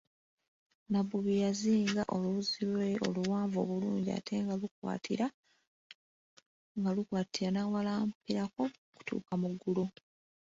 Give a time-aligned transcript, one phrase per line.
[0.91, 4.55] Nabbubi yazinga oluwuzi lwe oluwanvu obulungi ate nga
[6.99, 9.83] lukwatira n'awalampirako okutuuka mu ggulu.